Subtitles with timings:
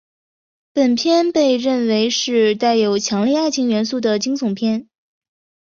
[0.73, 4.87] 本片被认为是带有强烈爱情元素的惊悚片。